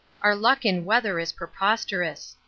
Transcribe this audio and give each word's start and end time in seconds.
Our 0.23 0.33
luck 0.35 0.65
in 0.65 0.83
weather 0.83 1.19
is 1.19 1.31
preposterous. 1.33 2.35